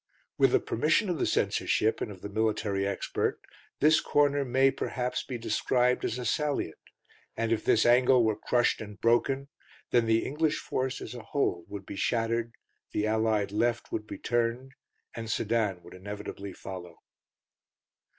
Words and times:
With 0.35 0.53
the 0.53 0.59
permission 0.59 1.09
of 1.11 1.19
the 1.19 1.27
Censorship 1.27 2.01
and 2.01 2.09
of 2.11 2.21
the 2.23 2.27
military 2.29 2.87
expert, 2.87 3.39
this 3.81 4.01
corner 4.01 4.43
may, 4.43 4.71
perhaps, 4.71 5.21
be 5.23 5.37
described 5.37 6.03
as 6.03 6.17
a 6.17 6.25
salient, 6.25 6.79
and 7.37 7.51
if 7.51 7.63
this 7.63 7.85
angle 7.85 8.23
were 8.25 8.35
crushed 8.35 8.81
and 8.81 8.99
broken, 8.99 9.47
then 9.91 10.07
the 10.07 10.25
English 10.25 10.57
force 10.57 11.01
as 11.01 11.13
a 11.13 11.21
whole 11.21 11.65
would 11.67 11.85
be 11.85 11.95
shattered, 11.97 12.53
the 12.93 13.05
Allied 13.05 13.51
left 13.51 13.91
would 13.91 14.07
be 14.07 14.17
turned, 14.17 14.71
and 15.13 15.29
Sedan 15.29 15.83
would 15.83 15.93
inevitably 15.93 16.53
follow. 16.53 16.95